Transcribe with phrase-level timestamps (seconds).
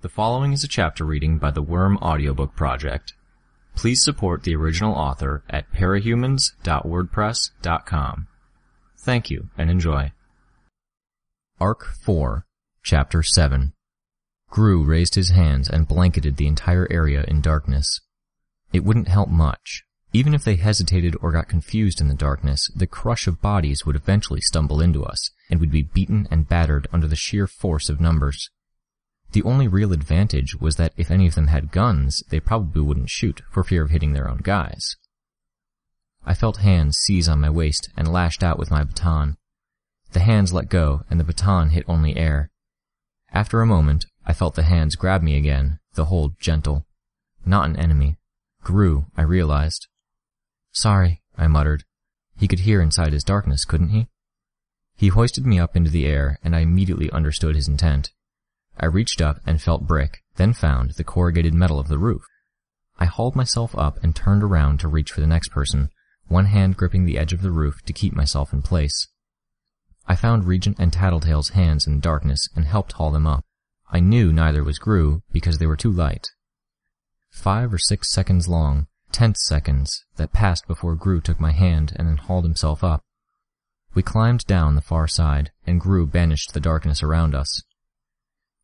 [0.00, 3.14] The following is a chapter reading by the Worm Audiobook Project.
[3.74, 8.28] Please support the original author at parahumans.wordpress.com.
[8.96, 10.12] Thank you and enjoy.
[11.60, 12.46] Arc 4,
[12.84, 13.72] Chapter 7
[14.50, 18.00] Grue raised his hands and blanketed the entire area in darkness.
[18.72, 19.82] It wouldn't help much.
[20.12, 23.96] Even if they hesitated or got confused in the darkness, the crush of bodies would
[23.96, 28.00] eventually stumble into us, and we'd be beaten and battered under the sheer force of
[28.00, 28.48] numbers.
[29.32, 33.10] The only real advantage was that if any of them had guns, they probably wouldn't
[33.10, 34.96] shoot for fear of hitting their own guys.
[36.24, 39.36] I felt hands seize on my waist and lashed out with my baton.
[40.12, 42.50] The hands let go and the baton hit only air.
[43.32, 46.86] After a moment, I felt the hands grab me again, the hold gentle.
[47.44, 48.18] Not an enemy.
[48.62, 49.86] Grue, I realized.
[50.72, 51.84] Sorry, I muttered.
[52.36, 54.08] He could hear inside his darkness, couldn't he?
[54.96, 58.12] He hoisted me up into the air, and I immediately understood his intent.
[58.80, 62.22] I reached up and felt brick, then found the corrugated metal of the roof.
[62.98, 65.90] I hauled myself up and turned around to reach for the next person,
[66.28, 69.08] one hand gripping the edge of the roof to keep myself in place.
[70.06, 73.44] I found Regent and Tattletale's hands in the darkness and helped haul them up.
[73.90, 76.28] I knew neither was Grue because they were too light.
[77.30, 82.08] Five or six seconds long, tense seconds, that passed before Grue took my hand and
[82.08, 83.02] then hauled himself up.
[83.94, 87.62] We climbed down the far side, and Grue banished the darkness around us.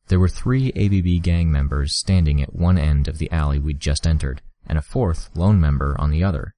[0.09, 4.07] There were three ABB gang members standing at one end of the alley we'd just
[4.07, 6.55] entered, and a fourth lone member on the other.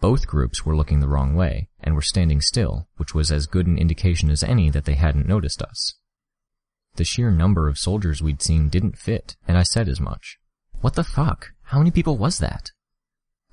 [0.00, 3.66] Both groups were looking the wrong way, and were standing still, which was as good
[3.66, 5.94] an indication as any that they hadn't noticed us.
[6.96, 10.38] The sheer number of soldiers we'd seen didn't fit, and I said as much.
[10.80, 11.52] What the fuck?
[11.64, 12.70] How many people was that?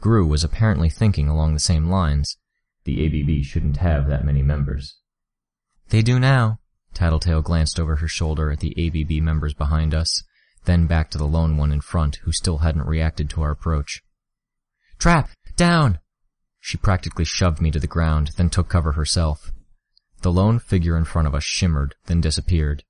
[0.02, 2.38] Grue was apparently thinking along the same lines.
[2.84, 4.98] The ABB shouldn't have that many members.
[5.90, 6.60] They do now.
[6.96, 10.24] Tattletale glanced over her shoulder at the ABB members behind us,
[10.66, 14.02] then back to the lone one in front who still hadn't reacted to our approach.
[14.98, 15.30] Trap!
[15.56, 16.00] Down!
[16.60, 19.52] She practically shoved me to the ground, then took cover herself.
[20.22, 22.84] The lone figure in front of us shimmered, then disappeared.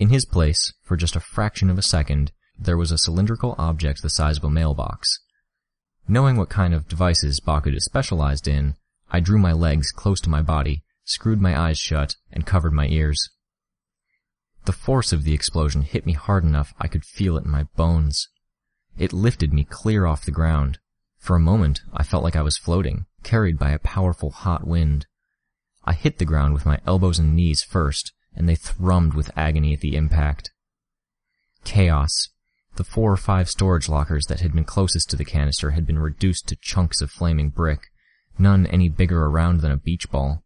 [0.00, 4.02] In his place, for just a fraction of a second, there was a cylindrical object
[4.02, 5.20] the size of a mailbox.
[6.08, 8.74] Knowing what kind of devices Bakuda specialized in,
[9.10, 12.88] I drew my legs close to my body, screwed my eyes shut, and covered my
[12.88, 13.30] ears.
[14.64, 17.64] The force of the explosion hit me hard enough I could feel it in my
[17.76, 18.28] bones.
[18.96, 20.78] It lifted me clear off the ground.
[21.18, 25.06] For a moment, I felt like I was floating, carried by a powerful hot wind.
[25.84, 29.74] I hit the ground with my elbows and knees first, and they thrummed with agony
[29.74, 30.50] at the impact.
[31.64, 32.28] Chaos.
[32.76, 35.98] The four or five storage lockers that had been closest to the canister had been
[35.98, 37.88] reduced to chunks of flaming brick,
[38.38, 40.43] none any bigger around than a beach ball.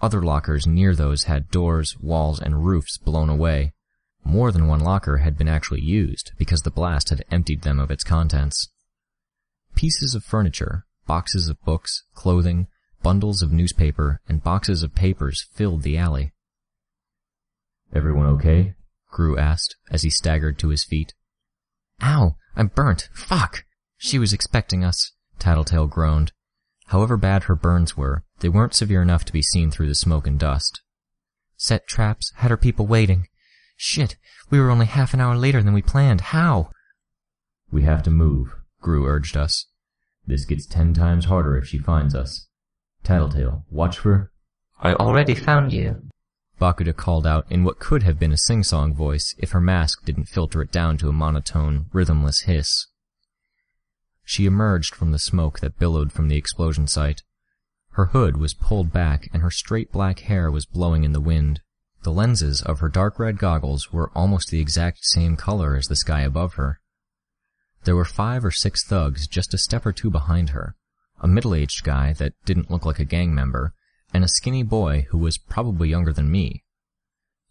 [0.00, 3.72] Other lockers near those had doors, walls, and roofs blown away.
[4.24, 7.90] More than one locker had been actually used, because the blast had emptied them of
[7.90, 8.68] its contents.
[9.74, 12.66] Pieces of furniture, boxes of books, clothing,
[13.02, 16.32] bundles of newspaper, and boxes of papers filled the alley.
[17.94, 18.74] Everyone okay?
[19.10, 21.14] Grue asked, as he staggered to his feet.
[22.02, 22.36] Ow!
[22.54, 23.08] I'm burnt!
[23.14, 23.64] Fuck!
[23.96, 26.32] She was expecting us, Tattletale groaned.
[26.86, 30.26] However bad her burns were, they weren't severe enough to be seen through the smoke
[30.26, 30.80] and dust.
[31.56, 33.28] Set traps, had her people waiting.
[33.76, 34.16] Shit,
[34.50, 36.20] we were only half an hour later than we planned.
[36.20, 36.70] How?
[37.70, 39.66] We have to move, Grue urged us.
[40.26, 42.46] This gets ten times harder if she finds us.
[43.02, 44.30] Tattletale, watch for...
[44.80, 46.02] I already found you.
[46.60, 50.24] Bakuda called out in what could have been a sing-song voice if her mask didn't
[50.24, 52.86] filter it down to a monotone, rhythmless hiss.
[54.28, 57.22] She emerged from the smoke that billowed from the explosion site.
[57.92, 61.60] Her hood was pulled back and her straight black hair was blowing in the wind.
[62.02, 65.94] The lenses of her dark red goggles were almost the exact same color as the
[65.94, 66.80] sky above her.
[67.84, 70.74] There were five or six thugs just a step or two behind her,
[71.20, 73.74] a middle-aged guy that didn't look like a gang member,
[74.12, 76.64] and a skinny boy who was probably younger than me.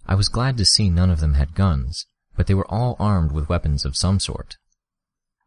[0.05, 2.05] I was glad to see none of them had guns,
[2.35, 4.57] but they were all armed with weapons of some sort.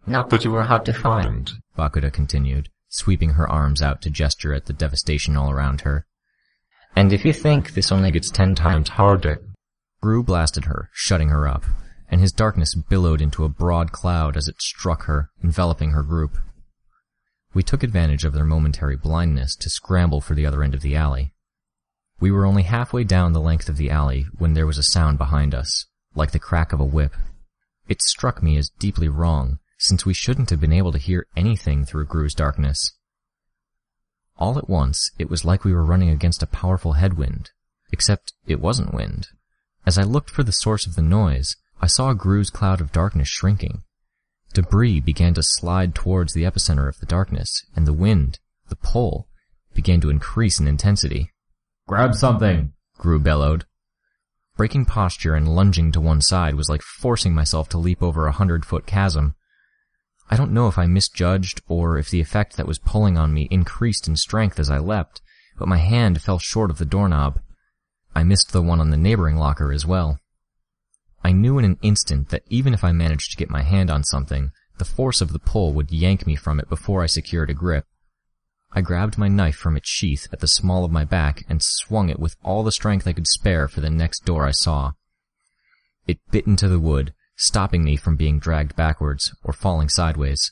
[0.08, 4.54] Not that you were hard to find, Bakuda continued, sweeping her arms out to gesture
[4.54, 6.06] at the devastation all around her.
[6.96, 9.42] And if you think this only gets ten times harder...
[10.00, 11.64] Grue blasted her, shutting her up,
[12.08, 16.38] and his darkness billowed into a broad cloud as it struck her, enveloping her group.
[17.52, 20.96] We took advantage of their momentary blindness to scramble for the other end of the
[20.96, 21.34] alley.
[22.18, 25.18] We were only halfway down the length of the alley when there was a sound
[25.18, 25.84] behind us,
[26.14, 27.12] like the crack of a whip.
[27.88, 31.84] It struck me as deeply wrong, since we shouldn't have been able to hear anything
[31.84, 32.92] through Grue's darkness.
[34.36, 37.50] All at once, it was like we were running against a powerful headwind,
[37.92, 39.28] except it wasn't wind.
[39.86, 43.28] As I looked for the source of the noise, I saw Grue's cloud of darkness
[43.28, 43.82] shrinking.
[44.52, 48.38] Debris began to slide towards the epicenter of the darkness, and the wind,
[48.68, 49.28] the pull,
[49.74, 51.30] began to increase in intensity.
[51.86, 52.72] Grab something!
[52.98, 53.64] Grue bellowed.
[54.56, 58.32] Breaking posture and lunging to one side was like forcing myself to leap over a
[58.32, 59.36] hundred foot chasm.
[60.30, 63.48] I don't know if I misjudged or if the effect that was pulling on me
[63.50, 65.22] increased in strength as I leapt,
[65.58, 67.40] but my hand fell short of the doorknob.
[68.14, 70.18] I missed the one on the neighboring locker as well.
[71.24, 74.04] I knew in an instant that even if I managed to get my hand on
[74.04, 77.54] something, the force of the pull would yank me from it before I secured a
[77.54, 77.86] grip.
[78.72, 82.10] I grabbed my knife from its sheath at the small of my back and swung
[82.10, 84.92] it with all the strength I could spare for the next door I saw.
[86.06, 90.50] It bit into the wood, stopping me from being dragged backwards or falling sideways.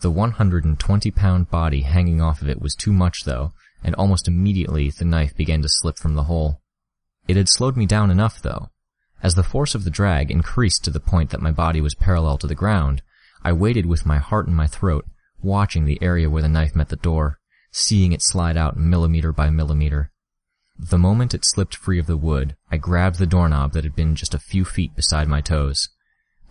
[0.00, 3.52] The 120 pound body hanging off of it was too much though,
[3.82, 6.60] and almost immediately the knife began to slip from the hole.
[7.26, 8.68] It had slowed me down enough though.
[9.22, 12.36] As the force of the drag increased to the point that my body was parallel
[12.38, 13.02] to the ground,
[13.42, 15.06] I waited with my heart in my throat,
[15.40, 17.38] watching the area where the knife met the door,
[17.72, 20.12] seeing it slide out millimeter by millimeter.
[20.78, 24.14] The moment it slipped free of the wood, I grabbed the doorknob that had been
[24.14, 25.88] just a few feet beside my toes.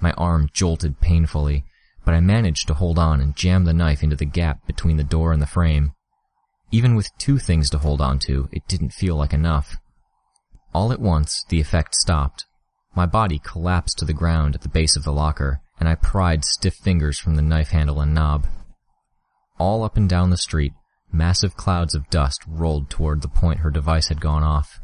[0.01, 1.63] My arm jolted painfully,
[2.03, 5.03] but I managed to hold on and jam the knife into the gap between the
[5.03, 5.93] door and the frame.
[6.71, 9.77] Even with two things to hold on to, it didn't feel like enough.
[10.73, 12.45] All at once, the effect stopped.
[12.93, 16.43] My body collapsed to the ground at the base of the locker, and I pried
[16.43, 18.45] stiff fingers from the knife handle and knob.
[19.57, 20.73] All up and down the street,
[21.17, 24.79] massive clouds of dust rolled toward the point her device had gone off.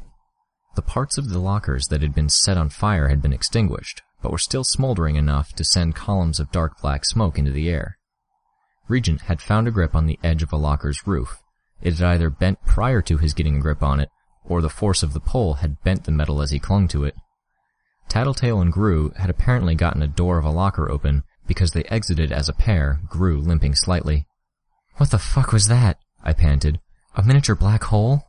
[0.76, 4.32] The parts of the lockers that had been set on fire had been extinguished, but
[4.32, 7.98] were still smoldering enough to send columns of dark black smoke into the air.
[8.88, 11.42] Regent had found a grip on the edge of a locker's roof.
[11.82, 14.10] It had either bent prior to his getting a grip on it,
[14.44, 17.16] or the force of the pull had bent the metal as he clung to it.
[18.10, 22.32] Tattletale and Grue had apparently gotten a door of a locker open because they exited
[22.32, 24.28] as a pair, Grue limping slightly.
[24.98, 25.98] What the fuck was that?
[26.24, 26.80] I panted.
[27.16, 28.24] A miniature black hole?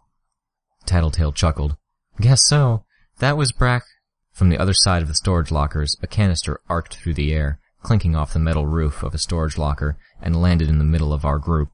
[0.84, 1.76] Tattletale chuckled.
[2.20, 2.84] Guess so.
[3.18, 3.84] That was Brack.
[4.32, 8.16] From the other side of the storage lockers, a canister arced through the air, clinking
[8.16, 11.38] off the metal roof of a storage locker, and landed in the middle of our
[11.38, 11.68] group.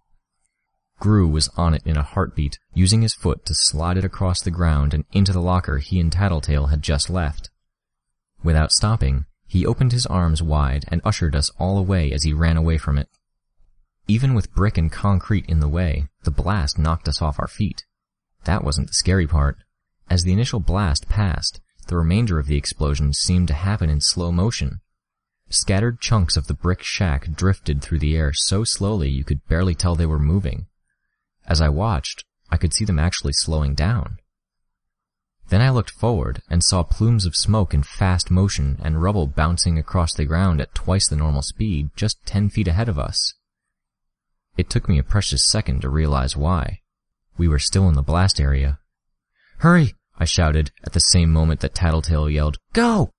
[0.99, 4.51] Grue was on it in a heartbeat, using his foot to slide it across the
[4.51, 7.49] ground and into the locker he and Tattletale had just left.
[8.43, 12.59] Without stopping, he opened his arms wide and ushered us all away as he ran
[12.59, 13.09] away from it.
[14.11, 17.85] Even with brick and concrete in the way, the blast knocked us off our feet.
[18.43, 19.59] That wasn't the scary part.
[20.09, 24.33] As the initial blast passed, the remainder of the explosion seemed to happen in slow
[24.33, 24.81] motion.
[25.49, 29.77] Scattered chunks of the brick shack drifted through the air so slowly you could barely
[29.77, 30.67] tell they were moving.
[31.47, 34.19] As I watched, I could see them actually slowing down.
[35.51, 39.79] Then I looked forward and saw plumes of smoke in fast motion and rubble bouncing
[39.79, 43.35] across the ground at twice the normal speed just ten feet ahead of us.
[44.57, 46.81] It took me a precious second to realize why.
[47.37, 48.79] We were still in the blast area.
[49.59, 49.95] Hurry!
[50.19, 53.11] I shouted at the same moment that Tattletale yelled, Go!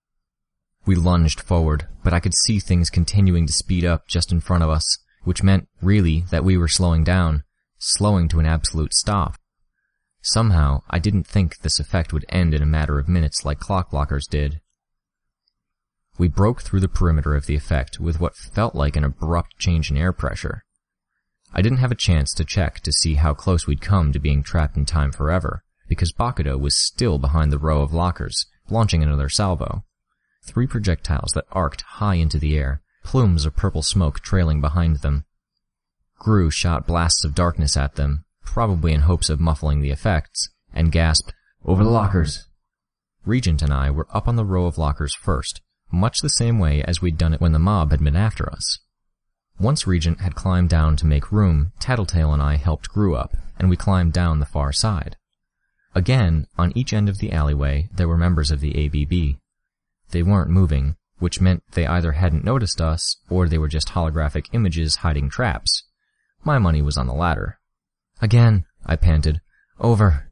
[0.85, 4.63] We lunged forward, but I could see things continuing to speed up just in front
[4.63, 7.43] of us, which meant, really, that we were slowing down,
[7.77, 9.37] slowing to an absolute stop.
[10.21, 14.27] Somehow, I didn't think this effect would end in a matter of minutes like Clockblocker's
[14.27, 14.61] did.
[16.17, 19.89] We broke through the perimeter of the effect with what felt like an abrupt change
[19.89, 20.63] in air pressure.
[21.53, 24.41] I didn't have a chance to check to see how close we'd come to being
[24.41, 29.27] trapped in time forever, because Bakuda was still behind the row of lockers, launching another
[29.27, 29.83] salvo.
[30.43, 35.25] Three projectiles that arced high into the air, plumes of purple smoke trailing behind them.
[36.17, 40.91] Grue shot blasts of darkness at them, probably in hopes of muffling the effects, and
[40.91, 41.33] gasped,
[41.65, 42.47] Over the lockers!
[43.25, 46.81] Regent and I were up on the row of lockers first, much the same way
[46.83, 48.79] as we'd done it when the mob had been after us.
[49.59, 53.69] Once Regent had climbed down to make room, Tattletale and I helped Grue up, and
[53.69, 55.17] we climbed down the far side.
[55.93, 59.39] Again, on each end of the alleyway, there were members of the ABB.
[60.11, 64.47] They weren't moving, which meant they either hadn't noticed us, or they were just holographic
[64.53, 65.83] images hiding traps.
[66.43, 67.59] My money was on the latter.
[68.21, 69.41] Again, I panted.
[69.79, 70.31] Over.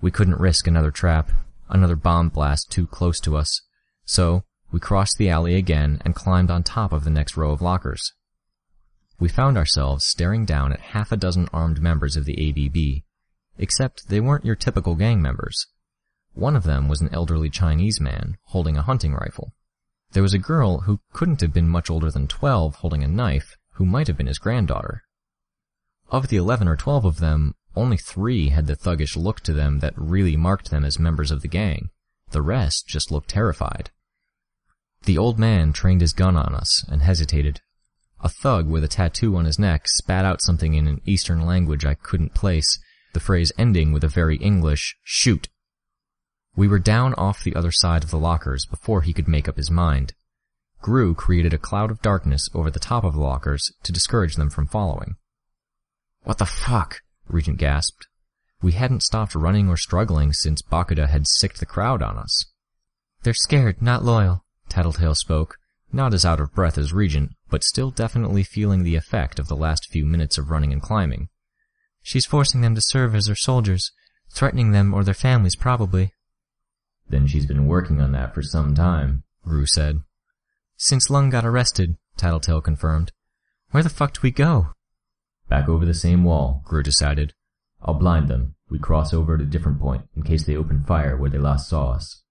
[0.00, 1.30] We couldn't risk another trap,
[1.68, 3.62] another bomb blast too close to us.
[4.04, 7.62] So, we crossed the alley again and climbed on top of the next row of
[7.62, 8.12] lockers.
[9.18, 13.02] We found ourselves staring down at half a dozen armed members of the ABB,
[13.58, 15.66] except they weren't your typical gang members.
[16.34, 19.54] One of them was an elderly Chinese man holding a hunting rifle.
[20.12, 23.56] There was a girl who couldn't have been much older than twelve holding a knife,
[23.72, 25.02] who might have been his granddaughter.
[26.10, 29.80] Of the eleven or twelve of them, only three had the thuggish look to them
[29.80, 31.90] that really marked them as members of the gang.
[32.30, 33.90] The rest just looked terrified.
[35.04, 37.60] The old man trained his gun on us and hesitated.
[38.22, 41.84] A thug with a tattoo on his neck spat out something in an Eastern language
[41.84, 42.78] I couldn't place,
[43.12, 45.48] the phrase ending with a very English, shoot.
[46.54, 49.56] We were down off the other side of the lockers before he could make up
[49.56, 50.14] his mind.
[50.80, 54.50] Grue created a cloud of darkness over the top of the lockers to discourage them
[54.50, 55.16] from following.
[56.24, 57.02] What the fuck?
[57.28, 58.08] Regent gasped.
[58.62, 62.46] We hadn't stopped running or struggling since Bakuda had sicked the crowd on us.
[63.22, 65.58] They're scared, not loyal, Tattletale spoke,
[65.96, 69.56] not as out of breath as Regent, but still definitely feeling the effect of the
[69.56, 71.28] last few minutes of running and climbing.
[72.02, 73.90] She's forcing them to serve as her soldiers,
[74.30, 76.12] threatening them or their families probably.
[77.08, 80.00] Then she's been working on that for some time, Grue said.
[80.76, 83.12] Since Lung got arrested, Tattletale confirmed.
[83.70, 84.68] Where the fuck do we go?
[85.48, 87.32] Back over the same wall, Grue decided.
[87.82, 88.54] I'll blind them.
[88.68, 91.68] We cross over at a different point, in case they open fire where they last
[91.68, 92.22] saw us.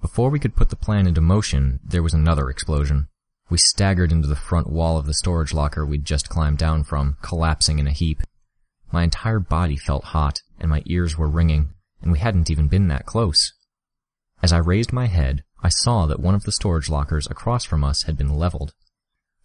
[0.00, 3.08] Before we could put the plan into motion, there was another explosion.
[3.50, 7.18] We staggered into the front wall of the storage locker we'd just climbed down from,
[7.20, 8.22] collapsing in a heap.
[8.90, 12.88] My entire body felt hot, and my ears were ringing, and we hadn't even been
[12.88, 13.52] that close.
[14.42, 17.84] As I raised my head, I saw that one of the storage lockers across from
[17.84, 18.72] us had been leveled.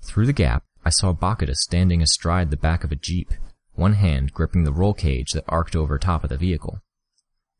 [0.01, 3.33] Through the gap, I saw Bakuda standing astride the back of a jeep,
[3.73, 6.79] one hand gripping the roll cage that arced over top of the vehicle.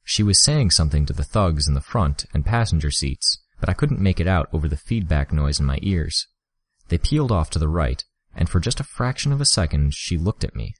[0.08, 3.74] She was saying something to the thugs in the front and passenger seats, but I
[3.74, 6.28] couldn't make it out over the feedback noise in my ears.
[6.90, 8.04] They peeled off to the right,
[8.36, 10.76] and for just a fraction of a second she looked at me.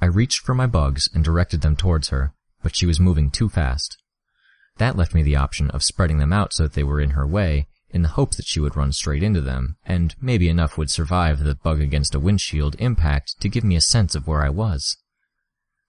[0.00, 3.50] I reached for my bugs and directed them towards her, but she was moving too
[3.50, 3.98] fast.
[4.78, 7.26] That left me the option of spreading them out so that they were in her
[7.26, 10.90] way, in the hope that she would run straight into them, and maybe enough would
[10.90, 14.48] survive the bug against a windshield impact to give me a sense of where I
[14.48, 14.96] was.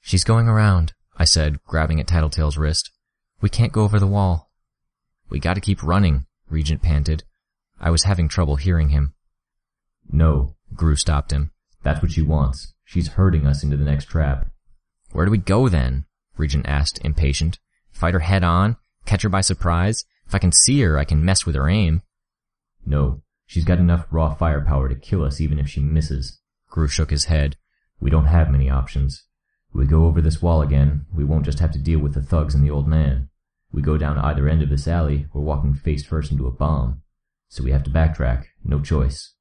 [0.01, 2.91] She's going around, I said, grabbing at Tattletale's wrist.
[3.41, 4.51] We can't go over the wall.
[5.29, 7.23] We gotta keep running, Regent panted.
[7.79, 9.13] I was having trouble hearing him.
[10.11, 11.51] No, Grue stopped him.
[11.83, 12.73] That's what she wants.
[12.85, 14.47] She's herding us into the next trap.
[15.11, 16.05] Where do we go then?
[16.37, 17.59] Regent asked, impatient.
[17.91, 18.77] Fight her head on?
[19.05, 20.05] Catch her by surprise?
[20.25, 22.01] If I can see her, I can mess with her aim.
[22.85, 26.39] No, she's got enough raw firepower to kill us even if she misses.
[26.69, 27.57] Grue shook his head.
[27.99, 29.25] We don't have many options.
[29.73, 32.53] We go over this wall again, we won't just have to deal with the thugs
[32.53, 33.29] and the old man.
[33.71, 37.01] We go down either end of this alley, we're walking face first into a bomb.
[37.49, 39.33] So we have to backtrack, no choice.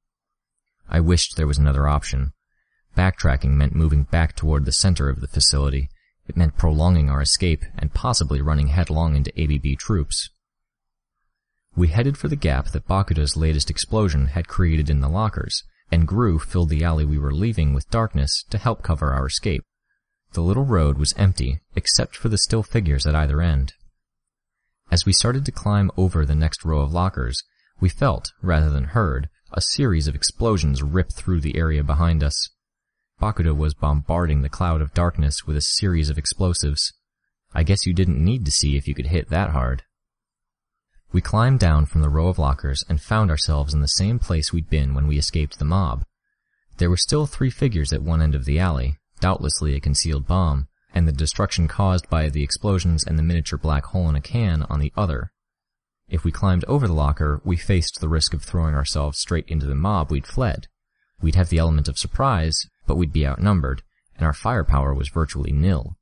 [0.88, 2.32] I wished there was another option.
[2.96, 5.90] Backtracking meant moving back toward the center of the facility.
[6.26, 10.30] It meant prolonging our escape and possibly running headlong into ABB troops.
[11.76, 16.08] We headed for the gap that Bakuda's latest explosion had created in the lockers, and
[16.08, 19.64] Grue filled the alley we were leaving with darkness to help cover our escape.
[20.32, 23.74] The little road was empty, except for the still figures at either end.
[24.90, 27.42] As we started to climb over the next row of lockers,
[27.80, 32.48] we felt, rather than heard, a series of explosions rip through the area behind us.
[33.20, 36.92] Bakuda was bombarding the cloud of darkness with a series of explosives.
[37.52, 39.82] I guess you didn't need to see if you could hit that hard.
[41.12, 44.50] We climbed down from the row of lockers and found ourselves in the same place
[44.50, 46.04] we'd been when we escaped the mob.
[46.78, 50.68] There were still three figures at one end of the alley, doubtlessly a concealed bomb,
[50.92, 54.64] and the destruction caused by the explosions and the miniature black hole in a can
[54.64, 55.32] on the other.
[56.08, 59.66] If we climbed over the locker, we faced the risk of throwing ourselves straight into
[59.66, 60.66] the mob we'd fled.
[61.22, 63.82] We'd have the element of surprise, but we'd be outnumbered,
[64.16, 65.96] and our firepower was virtually nil.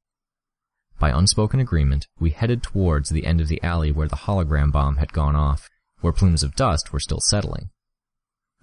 [0.98, 4.96] By unspoken agreement, we headed towards the end of the alley where the hologram bomb
[4.96, 5.68] had gone off,
[6.00, 7.70] where plumes of dust were still settling.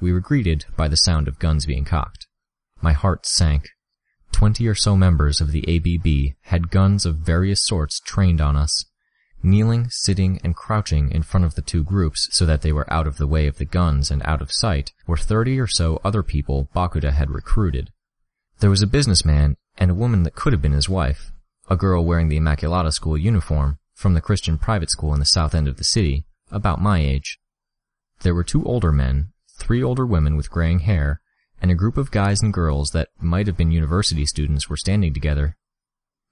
[0.01, 2.27] We were greeted by the sound of guns being cocked.
[2.81, 3.69] My heart sank.
[4.31, 8.85] Twenty or so members of the ABB had guns of various sorts trained on us,
[9.43, 13.07] kneeling, sitting, and crouching in front of the two groups so that they were out
[13.07, 16.23] of the way of the guns and out of sight were thirty or so other
[16.23, 17.91] people Bakuda had recruited.
[18.59, 21.31] There was a businessman and a woman that could have been his wife,
[21.69, 25.55] a girl wearing the Immaculata school uniform from the Christian private school in the south
[25.55, 27.39] end of the city, about my age.
[28.21, 31.21] There were two older men, three older women with graying hair,
[31.61, 35.13] and a group of guys and girls that might have been university students were standing
[35.13, 35.55] together.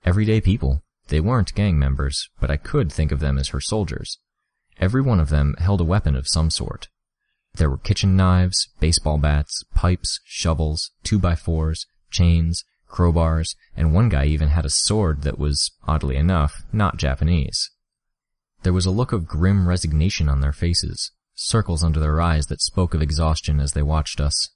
[0.06, 0.84] Everyday people.
[1.08, 4.18] They weren't gang members, but I could think of them as her soldiers.
[4.80, 6.90] Every one of them held a weapon of some sort.
[7.54, 14.50] There were kitchen knives, baseball bats, pipes, shovels, two-by-fours, chains, crowbars, and one guy even
[14.50, 17.70] had a sword that was, oddly enough, not Japanese.
[18.64, 22.62] There was a look of grim resignation on their faces, circles under their eyes that
[22.62, 24.50] spoke of exhaustion as they watched us.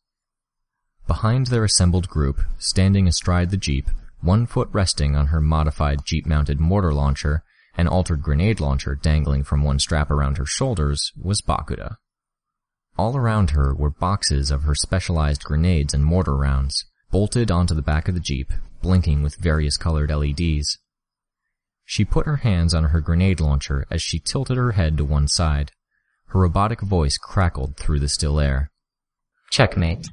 [1.09, 3.89] Behind their assembled group, standing astride the jeep,
[4.21, 7.43] one foot resting on her modified jeep-mounted mortar launcher,
[7.75, 11.95] an altered grenade launcher dangling from one strap around her shoulders, was Bakuda.
[12.95, 17.81] All around her were boxes of her specialized grenades and mortar rounds, bolted onto the
[17.81, 20.77] back of the Jeep, blinking with various colored LEDs.
[21.85, 25.27] She put her hands on her grenade launcher as she tilted her head to one
[25.27, 25.71] side.
[26.27, 28.69] Her robotic voice crackled through the still air.
[29.49, 30.07] Checkmate.